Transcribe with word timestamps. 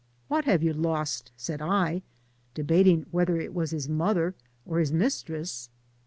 ^^ 0.01 0.03
Who 0.43 0.49
have 0.49 0.63
you 0.63 0.73
lost 0.73 1.27
i^ 1.27 1.29
said 1.37 1.61
I, 1.61 2.01
debating 2.55 3.05
whether 3.11 3.37
it 3.39 3.53
was 3.53 3.69
his 3.69 3.87
mother 3.87 4.33
w 4.65 4.79
his 4.79 4.91
mistress. 4.91 5.69